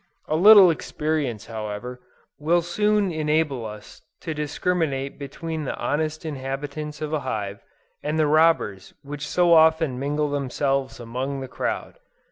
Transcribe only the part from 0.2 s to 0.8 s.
A little